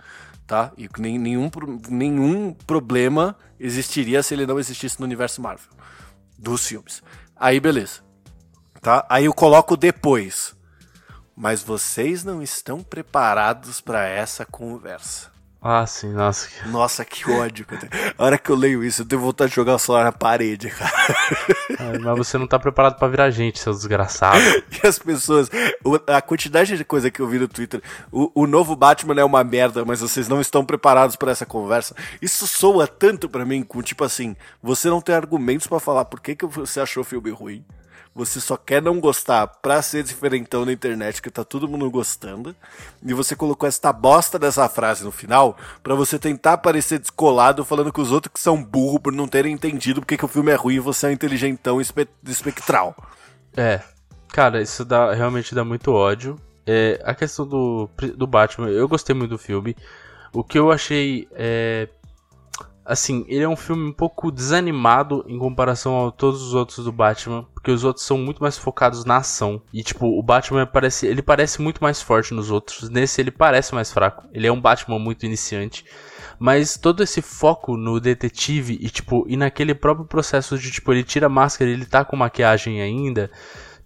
[0.46, 0.72] tá?
[0.78, 1.50] E nem, nenhum,
[1.90, 5.68] nenhum problema existiria se ele não existisse no universo Marvel,
[6.38, 7.02] dos filmes.
[7.36, 8.00] Aí, beleza.
[8.80, 9.04] Tá?
[9.10, 10.56] Aí eu coloco depois
[11.38, 15.30] mas vocês não estão preparados para essa conversa.
[15.62, 16.48] Ah, sim, nossa.
[16.66, 17.66] Nossa, que ódio.
[18.16, 20.68] A hora que eu leio isso, eu tenho vontade de jogar o celular na parede,
[20.70, 20.92] cara.
[21.78, 24.38] É, mas você não tá preparado para virar gente, seu desgraçado.
[24.82, 25.48] E as pessoas,
[26.06, 29.42] a quantidade de coisa que eu vi no Twitter, o, o novo Batman é uma
[29.42, 31.94] merda, mas vocês não estão preparados para essa conversa.
[32.22, 36.20] Isso soa tanto para mim, com tipo assim, você não tem argumentos para falar por
[36.20, 37.64] que, que você achou o filme ruim
[38.18, 42.54] você só quer não gostar pra ser diferentão na internet, que tá todo mundo gostando,
[43.00, 47.92] e você colocou esta bosta dessa frase no final para você tentar parecer descolado falando
[47.92, 50.56] que os outros que são burro por não terem entendido porque que o filme é
[50.56, 52.96] ruim e você é um inteligentão espe espectral.
[53.56, 53.80] É,
[54.32, 56.40] cara, isso dá, realmente dá muito ódio.
[56.66, 59.76] É, a questão do, do Batman, eu gostei muito do filme.
[60.32, 61.88] O que eu achei é,
[62.88, 66.90] assim, ele é um filme um pouco desanimado em comparação a todos os outros do
[66.90, 69.60] Batman, porque os outros são muito mais focados na ação.
[69.70, 72.88] E tipo, o Batman parece, ele parece muito mais forte nos outros.
[72.88, 74.26] Nesse ele parece mais fraco.
[74.32, 75.84] Ele é um Batman muito iniciante.
[76.38, 81.04] Mas todo esse foco no detetive e tipo, e naquele próprio processo de tipo, ele
[81.04, 83.30] tira a máscara, ele tá com maquiagem ainda,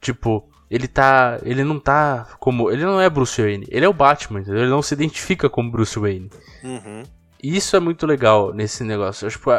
[0.01, 3.95] tipo, ele tá, ele não tá como, ele não é Bruce Wayne, ele é o
[3.95, 4.63] Batman, entendeu?
[4.63, 6.31] ele não se identifica como Bruce Wayne.
[6.63, 7.03] Uhum.
[7.43, 9.29] Isso é muito legal nesse negócio.
[9.29, 9.51] Tipo,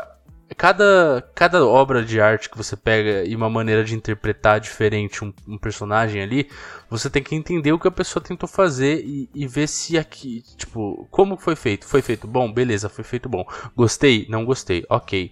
[0.56, 5.34] cada, cada obra de arte que você pega e uma maneira de interpretar diferente um,
[5.48, 6.50] um, personagem ali,
[6.90, 10.44] você tem que entender o que a pessoa tentou fazer e, e, ver se aqui,
[10.58, 11.86] tipo, como foi feito.
[11.86, 12.52] Foi feito bom?
[12.52, 13.46] Beleza, foi feito bom.
[13.76, 14.26] Gostei?
[14.30, 14.86] Não gostei.
[14.90, 15.32] Ok.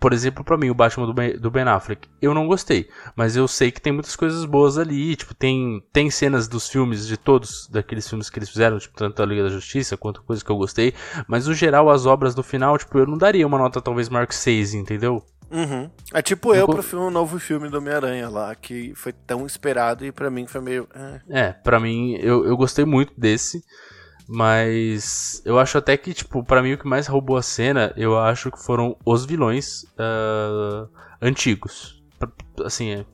[0.00, 2.88] Por exemplo, para mim, o Batman do ben, do ben, Affleck, eu não gostei.
[3.14, 5.14] Mas eu sei que tem muitas coisas boas ali.
[5.14, 9.22] Tipo, tem, tem cenas dos filmes, de todos, daqueles filmes que eles fizeram, tipo, tanto
[9.22, 10.94] a Liga da Justiça quanto coisas que eu gostei.
[11.28, 14.26] Mas no geral, as obras do final, tipo, eu não daria uma nota talvez maior
[14.26, 15.22] que 6, entendeu?
[15.50, 15.90] Uhum.
[16.14, 20.06] É tipo eu pro filme, um novo filme do Homem-Aranha lá, que foi tão esperado
[20.06, 20.88] e para mim foi meio.
[20.94, 23.60] É, é para mim, eu, eu gostei muito desse.
[24.32, 28.16] Mas eu acho até que, tipo, para mim o que mais roubou a cena, eu
[28.16, 30.88] acho que foram os vilões uh,
[31.20, 32.00] antigos.
[32.64, 33.04] Assim, é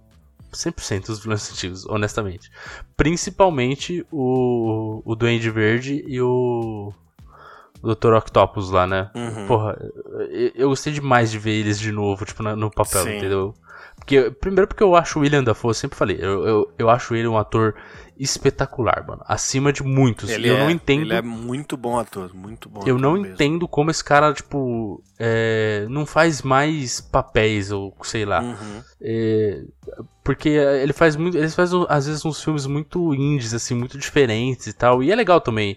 [0.52, 2.50] 100% os vilões antigos, honestamente.
[2.98, 6.92] Principalmente o, o Duende Verde e o, o
[7.94, 8.14] Dr.
[8.14, 9.11] Octopus lá, né?
[9.14, 9.46] Uhum.
[9.46, 9.77] Porra,
[10.31, 13.16] eu, eu, gostei demais de ver eles de novo, tipo, no papel, Sim.
[13.16, 13.55] entendeu?
[13.96, 17.14] Porque, primeiro porque eu acho o William Dafoe, eu sempre falei, eu, eu, eu acho
[17.14, 17.75] ele um ator
[18.18, 19.22] espetacular, mano.
[19.27, 20.31] Acima de muitos.
[20.31, 21.03] Ele eu é, não entendo.
[21.03, 22.83] Ele é muito bom ator, muito bom.
[22.87, 23.35] Eu não mesmo.
[23.35, 28.40] entendo como esse cara, tipo, é, não faz mais papéis, ou sei lá.
[28.40, 28.83] Uhum.
[29.01, 29.62] É,
[30.25, 31.37] porque ele faz muito.
[31.37, 35.03] Ele faz, às vezes, uns filmes muito indies, assim, muito diferentes e tal.
[35.03, 35.77] E é legal também.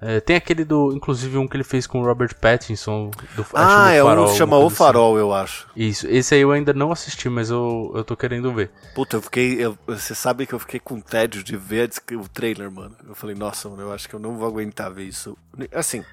[0.00, 0.92] É, tem aquele do.
[0.92, 3.10] Inclusive um que ele fez com o Robert Pattinson.
[3.34, 5.20] Do, ah, é um chama O Farol, assim.
[5.20, 5.66] eu acho.
[5.74, 6.06] Isso.
[6.06, 8.70] Esse aí eu ainda não assisti, mas eu, eu tô querendo ver.
[8.94, 9.54] Puta, eu fiquei.
[9.64, 12.94] Eu, você sabe que eu fiquei com tédio de ver o trailer, mano.
[13.08, 15.36] Eu falei, nossa, mano, eu acho que eu não vou aguentar ver isso.
[15.72, 16.04] Assim.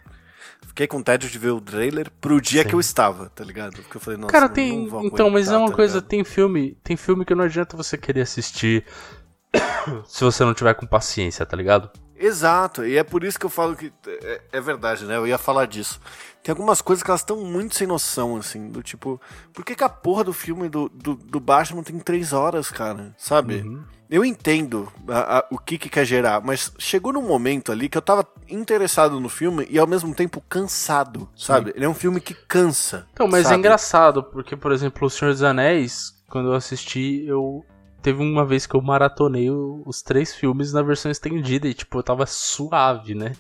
[0.68, 2.70] Fiquei com tédio de ver o trailer pro dia Sim.
[2.70, 3.76] que eu estava, tá ligado?
[3.76, 4.88] Porque eu falei, nossa, Cara, tem.
[4.88, 6.10] Não então, mas é uma tá coisa, ligado?
[6.10, 6.78] tem filme.
[6.84, 8.84] Tem filme que não adianta você querer assistir
[10.08, 11.90] se você não tiver com paciência, tá ligado?
[12.18, 15.18] Exato, e é por isso que eu falo que é, é verdade, né?
[15.18, 16.00] Eu ia falar disso.
[16.42, 19.20] Tem algumas coisas que elas estão muito sem noção, assim, do tipo,
[19.52, 23.14] por que, que a porra do filme do, do, do Batman tem três horas, cara?
[23.18, 23.56] Sabe?
[23.56, 23.84] Uhum.
[24.10, 27.98] Eu entendo a, a, o que, que quer gerar, mas chegou num momento ali que
[27.98, 31.46] eu tava interessado no filme e ao mesmo tempo cansado, Sim.
[31.48, 31.74] sabe?
[31.76, 33.08] Ele é um filme que cansa.
[33.12, 33.56] Então, mas é sabe?
[33.56, 37.66] é engraçado, porque, por exemplo, O Senhor dos Anéis, quando eu assisti, eu
[38.06, 42.04] teve uma vez que eu maratonei os três filmes na versão estendida e, tipo, eu
[42.04, 43.34] tava suave, né?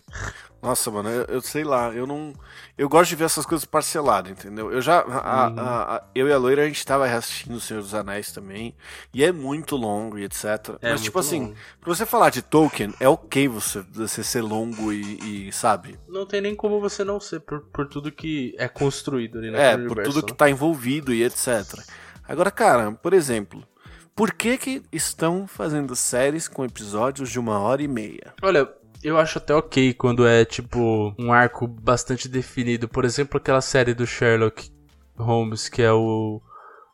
[0.59, 2.33] Nossa, mano, eu, eu, sei lá, eu não.
[2.75, 4.71] Eu gosto de ver essas coisas parceladas, entendeu?
[4.71, 5.01] Eu já.
[5.01, 5.59] A, uhum.
[5.59, 8.75] a, a, eu e a loira, a gente tava assistindo O Senhor dos Anéis também.
[9.13, 10.43] E é muito longo e etc.
[10.81, 11.55] É Mas, tipo assim, longo.
[11.79, 15.99] pra você falar de Tolkien, é ok você, você ser longo e, e, sabe?
[16.09, 19.77] Não tem nem como você não ser, por, por tudo que é construído ali É,
[19.77, 20.23] por tudo né?
[20.25, 21.79] que tá envolvido e etc.
[22.27, 23.63] Agora, cara, por exemplo.
[24.15, 28.33] Por que que estão fazendo séries com episódios de uma hora e meia?
[28.41, 28.65] Olha,
[29.03, 32.87] eu acho até ok quando é, tipo, um arco bastante definido.
[32.87, 34.71] Por exemplo, aquela série do Sherlock
[35.17, 36.41] Holmes, que é o.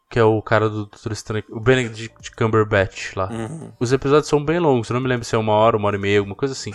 [0.10, 1.44] Que é o cara do Doutor Estranho.
[1.52, 3.30] O Benedict Cumberbatch lá.
[3.32, 3.72] Uhum.
[3.80, 4.90] Os episódios são bem longos.
[4.90, 6.74] Eu não me lembro se é uma hora, uma hora e meia, alguma coisa assim.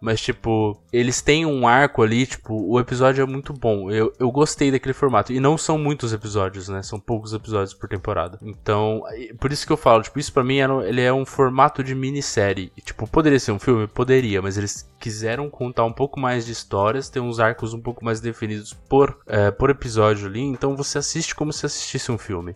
[0.00, 3.90] Mas, tipo, eles têm um arco ali, tipo, o episódio é muito bom.
[3.90, 5.32] Eu, eu gostei daquele formato.
[5.32, 6.82] E não são muitos episódios, né?
[6.82, 8.38] São poucos episódios por temporada.
[8.42, 9.02] Então,
[9.38, 11.94] por isso que eu falo, tipo, isso pra mim era, ele é um formato de
[11.94, 12.72] minissérie.
[12.76, 13.86] E, tipo, poderia ser um filme?
[13.86, 18.04] Poderia, mas eles quiseram contar um pouco mais de histórias, ter uns arcos um pouco
[18.04, 20.40] mais definidos por, é, por episódio ali.
[20.40, 22.54] Então você assiste como se assistisse um filme.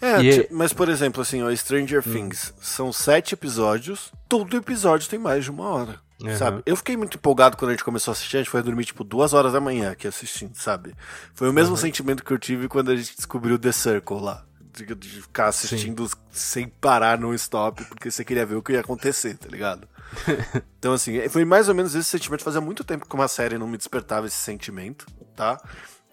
[0.00, 0.40] É, e...
[0.40, 2.12] É mas por exemplo, assim, ó, Stranger hum.
[2.12, 6.07] Things são sete episódios, todo episódio tem mais de uma hora.
[6.22, 6.36] Uhum.
[6.36, 6.62] Sabe?
[6.66, 8.36] Eu fiquei muito empolgado quando a gente começou a assistir.
[8.36, 10.94] A gente foi dormir tipo duas horas da manhã aqui assistindo, sabe?
[11.32, 11.76] Foi o mesmo uhum.
[11.76, 14.44] sentimento que eu tive quando a gente descobriu The Circle lá.
[14.72, 16.14] De, de ficar assistindo Sim.
[16.30, 19.88] sem parar no stop, porque você queria ver o que ia acontecer, tá ligado?
[20.78, 22.44] então, assim, foi mais ou menos esse sentimento.
[22.44, 25.04] Fazia muito tempo que uma série não me despertava esse sentimento,
[25.34, 25.60] tá?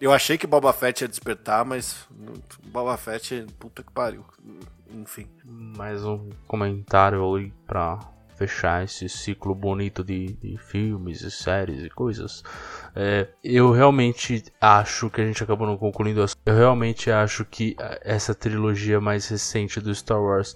[0.00, 2.06] Eu achei que Boba Fett ia despertar, mas
[2.64, 4.24] Boba Fett, puta que pariu.
[4.90, 5.28] Enfim.
[5.44, 7.98] Mais um comentário aí pra
[8.36, 12.42] fechar esse ciclo bonito de, de filmes e séries e coisas.
[12.94, 16.24] É, eu realmente acho que a gente acabou não concluindo.
[16.44, 20.54] Eu realmente acho que é, essa trilogia mais recente do Star Wars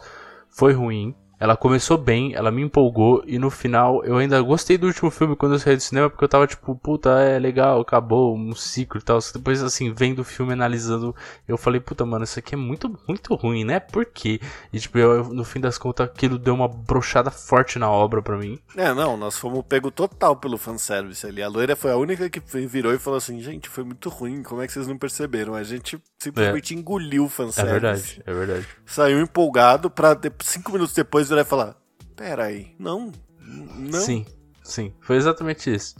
[0.48, 1.14] foi ruim.
[1.40, 5.34] Ela começou bem, ela me empolgou e no final eu ainda gostei do último filme
[5.34, 9.00] quando eu saí do cinema porque eu tava tipo, puta, é legal, acabou, um ciclo
[9.00, 9.18] e tal.
[9.32, 11.16] Depois assim, vendo o filme, analisando,
[11.48, 13.80] eu falei, puta, mano, isso aqui é muito, muito ruim, né?
[13.80, 14.38] Por quê?
[14.70, 18.36] E tipo, eu, no fim das contas, aquilo deu uma brochada forte na obra pra
[18.36, 18.58] mim.
[18.76, 21.42] É, não, nós fomos pego total pelo fanservice ali.
[21.42, 24.60] A loira foi a única que virou e falou assim, gente, foi muito ruim, como
[24.60, 25.54] é que vocês não perceberam?
[25.54, 26.76] A gente simplesmente é.
[26.76, 27.60] engoliu o fanservice.
[27.60, 28.68] É verdade, é verdade.
[28.84, 31.76] Saiu empolgado pra cinco minutos depois vai falar:
[32.16, 34.00] Pera aí, não, não.
[34.00, 34.26] Sim,
[34.62, 35.94] sim, foi exatamente isso.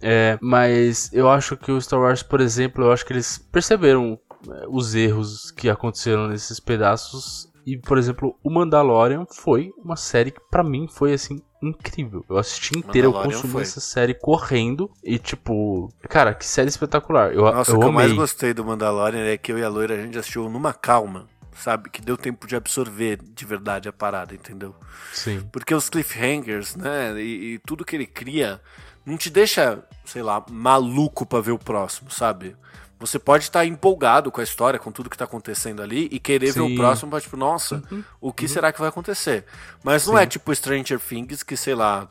[0.00, 4.18] É, mas eu acho que o Star Wars, por exemplo, eu acho que eles perceberam
[4.48, 7.48] é, os erros que aconteceram nesses pedaços.
[7.66, 12.24] E, por exemplo, o Mandalorian foi uma série que para mim foi assim incrível.
[12.30, 13.62] Eu assisti inteira, eu consumi foi.
[13.62, 17.32] essa série correndo e tipo, cara, que série espetacular.
[17.32, 18.04] Eu, Nossa, eu o que amei.
[18.04, 20.72] eu mais gostei do Mandalorian é que eu e a Loira a gente assistiu numa
[20.72, 21.26] calma
[21.58, 21.90] sabe?
[21.90, 24.74] Que deu tempo de absorver de verdade a parada, entendeu?
[25.12, 25.46] Sim.
[25.52, 27.20] Porque os cliffhangers, né?
[27.20, 28.60] E, e tudo que ele cria
[29.04, 32.56] não te deixa, sei lá, maluco para ver o próximo, sabe?
[33.00, 36.18] Você pode estar tá empolgado com a história, com tudo que tá acontecendo ali e
[36.18, 36.60] querer Sim.
[36.60, 38.02] ver o próximo pra, tipo, nossa, uhum.
[38.20, 38.48] o que uhum.
[38.48, 39.44] será que vai acontecer?
[39.84, 40.22] Mas não Sim.
[40.22, 42.08] é tipo Stranger Things que, sei lá,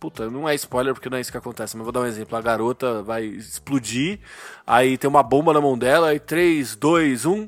[0.00, 2.34] Puta, não é spoiler porque não é isso que acontece, mas vou dar um exemplo.
[2.34, 4.18] A garota vai explodir,
[4.66, 7.46] aí tem uma bomba na mão dela, aí 3, 2, 1,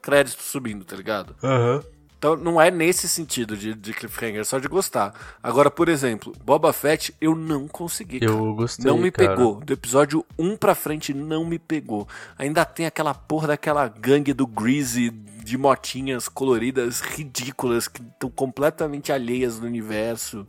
[0.00, 1.36] Crédito subindo, tá ligado?
[1.42, 1.82] Uhum.
[2.24, 5.12] Então não é nesse sentido de, de cliffhanger, é só de gostar.
[5.42, 8.20] Agora, por exemplo, Boba Fett eu não consegui.
[8.20, 8.32] Cara.
[8.32, 8.90] Eu gostei.
[8.90, 9.28] Não me cara.
[9.28, 9.60] pegou.
[9.60, 12.08] Do episódio 1 pra frente não me pegou.
[12.38, 19.12] Ainda tem aquela porra daquela gangue do Greasy de motinhas coloridas ridículas que estão completamente
[19.12, 20.46] alheias do universo.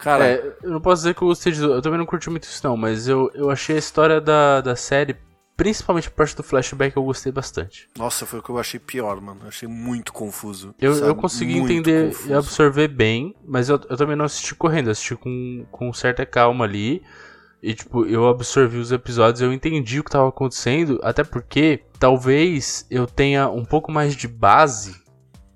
[0.00, 0.26] Cara.
[0.26, 1.66] É, eu não posso dizer que eu gostei disso.
[1.66, 4.74] Eu também não curti muito isso, não, mas eu, eu achei a história da, da
[4.74, 5.16] série
[5.62, 7.88] Principalmente a parte do flashback eu gostei bastante.
[7.96, 9.42] Nossa, foi o que eu achei pior, mano.
[9.44, 10.74] Eu achei muito confuso.
[10.80, 12.28] Eu, eu consegui muito entender confuso.
[12.28, 16.26] e absorver bem, mas eu, eu também não assisti correndo, eu assisti com, com certa
[16.26, 17.00] calma ali.
[17.62, 22.84] E, tipo, eu absorvi os episódios, eu entendi o que estava acontecendo, até porque talvez
[22.90, 25.00] eu tenha um pouco mais de base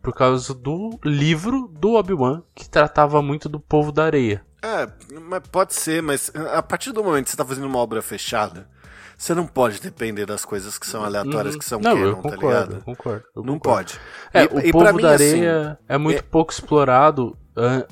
[0.01, 4.47] por causa do livro do Obi-Wan, que tratava muito do povo da areia.
[4.63, 4.89] É,
[5.21, 8.69] mas pode ser, mas a partir do momento que você tá fazendo uma obra fechada,
[9.17, 11.59] você não pode depender das coisas que são aleatórias, uhum.
[11.59, 12.75] que são não, canon, eu concordo, tá ligado?
[12.75, 13.93] Eu concordo, eu não concordo.
[13.93, 14.01] pode.
[14.33, 16.23] É, e, o e povo mim, da areia assim, é muito é...
[16.23, 17.37] pouco explorado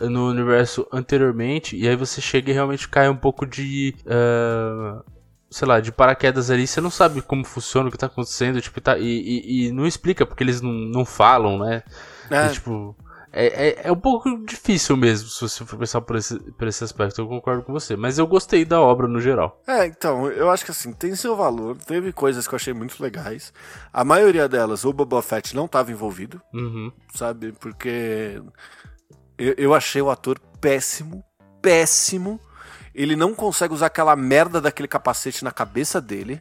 [0.01, 3.95] no universo anteriormente, e aí você chega e realmente cai um pouco de.
[4.05, 5.03] Uh,
[5.51, 8.81] sei lá, de paraquedas ali, você não sabe como funciona, o que tá acontecendo, tipo,
[8.81, 11.85] tá, e, e, e não explica, porque eles não, não falam, né?
[12.29, 12.47] É.
[12.47, 12.97] E, tipo,
[13.37, 16.85] é, é, é, um pouco difícil mesmo, se você for pensar por esse, por esse
[16.85, 17.97] aspecto, eu concordo com você.
[17.97, 19.61] Mas eu gostei da obra no geral.
[19.66, 21.77] É, então, eu acho que assim, tem seu valor.
[21.79, 23.53] Teve coisas que eu achei muito legais.
[23.92, 26.92] A maioria delas, o Boba Fett não estava envolvido, uhum.
[27.12, 27.51] sabe?
[27.59, 28.40] Porque
[29.37, 31.25] eu, eu achei o ator péssimo,
[31.61, 32.38] péssimo.
[32.94, 36.40] Ele não consegue usar aquela merda daquele capacete na cabeça dele.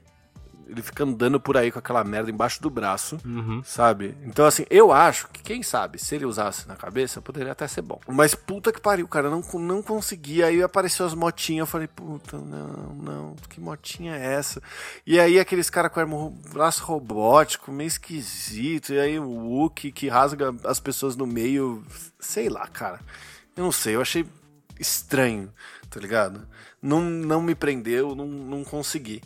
[0.68, 3.62] Ele fica andando por aí com aquela merda embaixo do braço, uhum.
[3.64, 4.18] sabe?
[4.24, 7.82] Então, assim, eu acho que, quem sabe, se ele usasse na cabeça, poderia até ser
[7.82, 8.00] bom.
[8.08, 10.48] Mas puta que pariu, cara, não, não conseguia.
[10.48, 14.62] Aí apareceu as motinhas, eu falei, puta, não, não, que motinha é essa?
[15.06, 18.94] E aí aqueles caras com o braço robótico, meio esquisito.
[18.94, 21.84] E aí o Wookie que rasga as pessoas no meio,
[22.20, 23.00] sei lá, cara.
[23.56, 24.26] Eu não sei, eu achei
[24.80, 25.52] estranho,
[25.90, 26.48] tá ligado?
[26.82, 29.22] Não, não me prendeu, não, não consegui.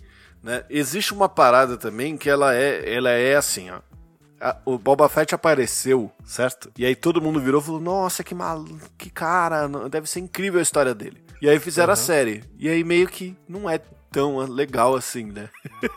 [0.47, 0.63] Né?
[0.69, 3.81] Existe uma parada também que ela é, ela é assim, ó.
[4.65, 6.71] O Boba Fett apareceu, certo?
[6.77, 8.63] E aí todo mundo virou e falou: Nossa, que mal,
[8.97, 11.21] que cara, deve ser incrível a história dele.
[11.41, 11.93] E aí fizeram uhum.
[11.93, 12.45] a série.
[12.57, 13.77] E aí meio que não é
[14.09, 15.49] tão legal assim, né?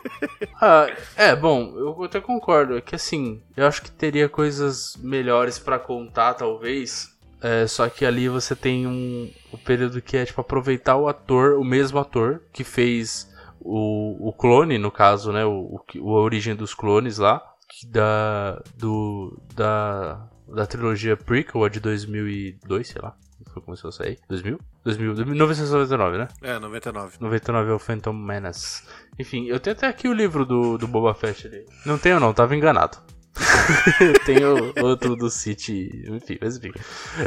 [0.59, 2.75] ah, é, bom, eu até concordo.
[2.75, 7.09] É que assim, eu acho que teria coisas melhores para contar, talvez.
[7.41, 11.53] É, só que ali você tem um, um período que é tipo aproveitar o ator,
[11.57, 13.30] o mesmo ator que fez
[13.63, 15.45] o, o clone, no caso, né?
[15.45, 17.41] O, o, a origem dos clones lá.
[17.87, 23.15] Da, do, da, da trilogia prequel, a de 2002, sei lá.
[23.53, 24.19] Foi começou a sair?
[24.29, 24.59] 2000?
[24.83, 26.27] 2000, 1999, né?
[26.41, 27.17] É, 99.
[27.19, 28.83] 99 é o Phantom Menace.
[29.17, 31.65] Enfim, eu tenho até aqui o livro do, do Boba Fett ali.
[31.85, 32.97] Não tenho não, tava enganado.
[34.25, 36.71] tenho outro do City, enfim, mas enfim.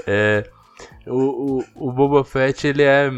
[0.06, 0.48] É,
[1.06, 3.10] o, o, o Boba Fett, ele é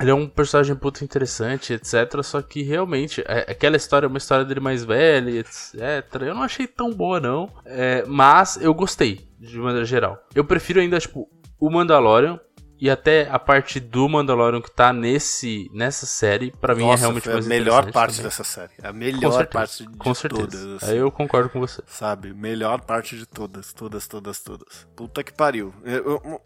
[0.00, 2.22] ele é um personagem puto interessante, etc.
[2.22, 6.22] Só que realmente, é, aquela história é uma história dele mais velha, etc.
[6.22, 7.48] Eu não achei tão boa, não.
[7.64, 10.18] É, mas eu gostei, de maneira geral.
[10.34, 11.28] Eu prefiro ainda, tipo,
[11.58, 12.40] o Mandalorian.
[12.80, 17.28] E até a parte do Mandalorian que tá nesse, nessa série, para mim é realmente
[17.28, 18.24] mais a melhor parte também.
[18.24, 18.72] dessa série.
[18.82, 20.48] A melhor parte de com certeza.
[20.48, 20.82] todas.
[20.82, 20.90] Assim.
[20.90, 21.80] Aí eu concordo com você.
[21.86, 22.34] Sabe?
[22.34, 24.88] Melhor parte de todas, todas, todas, todas.
[24.96, 25.72] Puta que pariu.
[25.84, 26.00] É,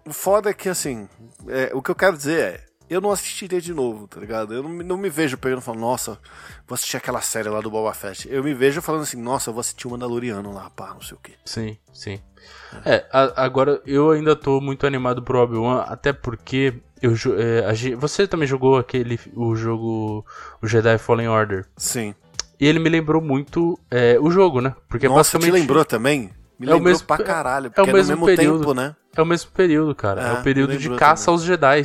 [0.04, 1.08] o foda é que, assim,
[1.48, 4.54] é, o que eu quero dizer é, eu não assistiria de novo, tá ligado?
[4.54, 6.18] Eu não, não me vejo pegando e falando, nossa,
[6.66, 8.28] vou assistir aquela série lá do Boba Fett.
[8.30, 11.16] Eu me vejo falando assim, nossa, eu vou assistir o Mandaloriano lá, pá, não sei
[11.16, 11.32] o quê.
[11.44, 12.20] Sim, sim.
[12.84, 17.96] É, a, agora eu ainda tô muito animado pro Obi-Wan, até porque eu, é, a,
[17.96, 20.24] você também jogou aquele, o jogo,
[20.62, 21.66] o Jedi Fallen Order.
[21.76, 22.14] Sim.
[22.58, 24.74] E ele me lembrou muito é, o jogo, né?
[24.88, 25.50] Porque Nossa, basicamente...
[25.50, 26.30] te lembrou também?
[26.58, 28.96] Me é lembrou o mesmo, pra caralho, é o mesmo, é mesmo período, tempo, né?
[29.14, 30.22] É o mesmo período, cara.
[30.22, 31.34] É, é o período de caça também.
[31.34, 31.82] aos Jedi.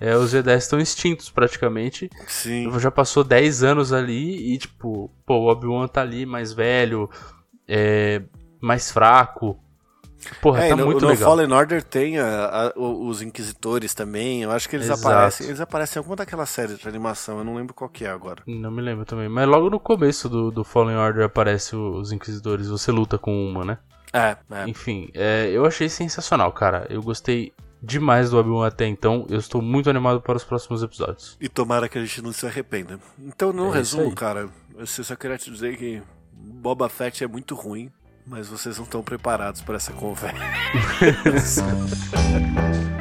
[0.00, 2.08] É, os Jedi estão extintos praticamente.
[2.26, 2.70] Sim.
[2.78, 7.10] Já passou 10 anos ali e, tipo, pô, o Obi-Wan tá ali mais velho,
[7.66, 8.22] é,
[8.60, 9.58] mais fraco.
[10.42, 11.30] Porra, é, tá no, muito no legal.
[11.30, 14.42] Fallen Order tem a, a, os Inquisitores também.
[14.42, 15.06] Eu acho que eles Exato.
[15.06, 15.46] aparecem.
[15.46, 17.38] Eles aparecem em alguma daquelas séries de animação.
[17.38, 18.42] Eu não lembro qual que é agora.
[18.46, 19.28] Não me lembro também.
[19.28, 22.68] Mas logo no começo do, do Fallen Order aparece os Inquisidores.
[22.68, 23.78] Você luta com uma, né?
[24.12, 24.68] É, é.
[24.68, 26.86] Enfim, é, eu achei sensacional, cara.
[26.90, 29.26] Eu gostei demais do Obi-Wan até então.
[29.28, 31.36] Eu estou muito animado para os próximos episódios.
[31.40, 32.98] E tomara que a gente não se arrependa.
[33.18, 37.54] Então, no é resumo, cara, eu só queria te dizer que Boba Fett é muito
[37.54, 37.90] ruim,
[38.26, 40.38] mas vocês não estão preparados para essa conversa.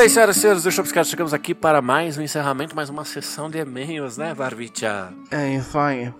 [0.00, 3.50] bem, senhoras e senhores do Shopscast, chegamos aqui para mais um encerramento, mais uma sessão
[3.50, 5.12] de e-mails, né, Barbicha?
[5.30, 6.10] É, isso aí.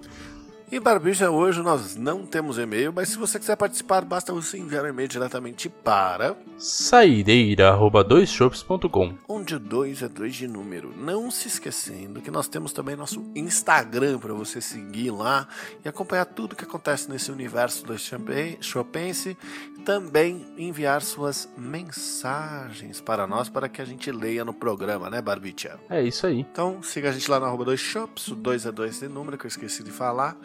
[0.72, 4.84] E Barbicha, hoje nós não temos e-mail, mas se você quiser participar, basta você enviar
[4.84, 10.94] um e-mail diretamente para saideira@doisshops.com, onde o 2 é 2 de número.
[10.96, 15.48] Não se esquecendo que nós temos também nosso Instagram para você seguir lá
[15.84, 19.36] e acompanhar tudo que acontece nesse universo do Chopense,
[19.84, 25.80] também enviar suas mensagens para nós para que a gente leia no programa, né, Barbicha?
[25.88, 26.38] É isso aí.
[26.38, 29.46] Então, siga a gente lá no arroba 2shops, o 2 é 2 de número que
[29.46, 30.36] eu esqueci de falar.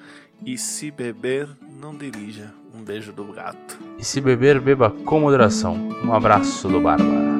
[0.43, 1.47] E se beber,
[1.79, 2.53] não dirija.
[2.73, 3.79] Um beijo do gato.
[3.97, 5.75] E se beber, beba com moderação.
[6.03, 7.34] Um abraço do Barba.